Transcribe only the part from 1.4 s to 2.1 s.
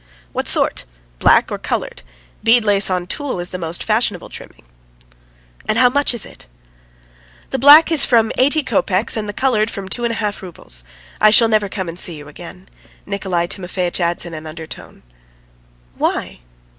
or coloured?